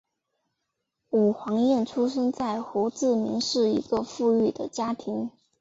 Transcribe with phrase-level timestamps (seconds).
[1.11, 5.29] 武黄燕出生在胡志明市一个富裕的家庭。